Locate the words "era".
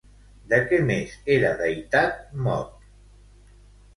1.35-1.51